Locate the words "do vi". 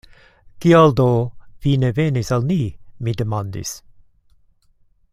0.99-1.75